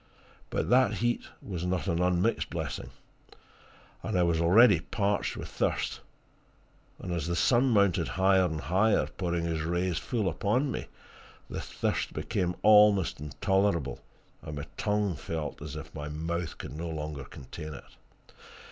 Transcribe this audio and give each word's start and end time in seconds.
But 0.49 0.71
that 0.71 0.95
heat 0.95 1.21
was 1.43 1.63
not 1.63 1.85
an 1.85 2.01
unmixed 2.01 2.49
blessing 2.49 2.89
and 4.01 4.17
I 4.17 4.23
was 4.23 4.41
already 4.41 4.79
parched 4.79 5.37
with 5.37 5.47
thirst; 5.47 5.99
and 6.97 7.13
as 7.13 7.27
the 7.27 7.35
sun 7.35 7.69
mounted 7.69 8.07
higher 8.07 8.45
and 8.45 8.61
higher, 8.61 9.05
pouring 9.05 9.43
his 9.45 9.61
rays 9.61 9.99
full 9.99 10.27
upon 10.27 10.71
me, 10.71 10.87
the 11.51 11.61
thirst 11.61 12.13
became 12.13 12.55
almost 12.63 13.19
intolerable, 13.19 13.99
and 14.41 14.55
my 14.55 14.65
tongue 14.75 15.15
felt 15.15 15.61
as 15.61 15.75
if 15.75 15.93
my 15.93 16.09
mouth 16.09 16.57
could 16.57 16.73
no 16.75 16.89
longer 16.89 17.23
contain 17.23 17.75
it. 17.75 18.33